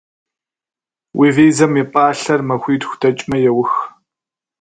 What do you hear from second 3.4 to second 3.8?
еух.